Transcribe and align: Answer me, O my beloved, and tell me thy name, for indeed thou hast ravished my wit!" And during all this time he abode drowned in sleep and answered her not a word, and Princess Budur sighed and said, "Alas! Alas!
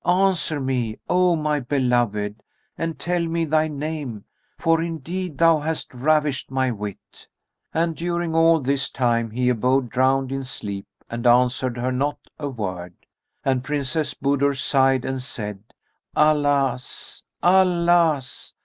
Answer 0.03 0.59
me, 0.59 0.97
O 1.09 1.35
my 1.35 1.59
beloved, 1.59 2.41
and 2.75 2.97
tell 2.97 3.23
me 3.23 3.45
thy 3.45 3.67
name, 3.67 4.25
for 4.57 4.81
indeed 4.81 5.37
thou 5.37 5.59
hast 5.59 5.93
ravished 5.93 6.49
my 6.49 6.71
wit!" 6.71 7.27
And 7.71 7.95
during 7.95 8.33
all 8.33 8.61
this 8.61 8.89
time 8.89 9.29
he 9.29 9.47
abode 9.47 9.89
drowned 9.89 10.31
in 10.31 10.43
sleep 10.43 10.87
and 11.07 11.27
answered 11.27 11.77
her 11.77 11.91
not 11.91 12.17
a 12.39 12.49
word, 12.49 12.95
and 13.45 13.63
Princess 13.63 14.15
Budur 14.15 14.55
sighed 14.57 15.05
and 15.05 15.21
said, 15.21 15.59
"Alas! 16.15 17.21
Alas! 17.43 18.55